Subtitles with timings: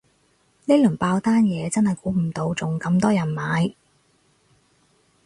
[0.65, 3.75] 呢輪爆單嘢真係估唔到仲咁多人買